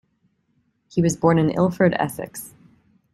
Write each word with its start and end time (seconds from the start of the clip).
He 0.89 0.99
was 0.99 1.15
born 1.15 1.37
in 1.37 1.51
Ilford, 1.51 1.93
Essex. 1.99 2.55